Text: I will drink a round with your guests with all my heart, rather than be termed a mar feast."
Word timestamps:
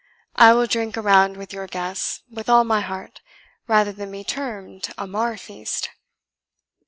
I 0.35 0.53
will 0.53 0.65
drink 0.65 0.97
a 0.97 1.01
round 1.03 1.37
with 1.37 1.53
your 1.53 1.67
guests 1.67 2.23
with 2.27 2.49
all 2.49 2.63
my 2.63 2.81
heart, 2.81 3.21
rather 3.67 3.91
than 3.91 4.09
be 4.09 4.23
termed 4.23 4.87
a 4.97 5.05
mar 5.05 5.37
feast." 5.37 5.91